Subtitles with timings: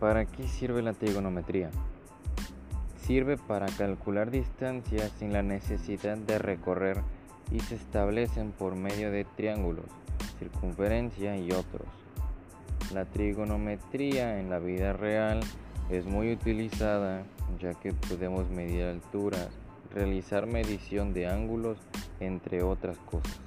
[0.00, 1.70] ¿Para qué sirve la trigonometría?
[3.00, 7.00] Sirve para calcular distancias sin la necesidad de recorrer
[7.50, 9.86] y se establecen por medio de triángulos,
[10.38, 11.86] circunferencia y otros.
[12.92, 15.40] La trigonometría en la vida real
[15.88, 17.22] es muy utilizada
[17.58, 19.48] ya que podemos medir alturas,
[19.94, 21.78] realizar medición de ángulos,
[22.20, 23.40] entre otras cosas.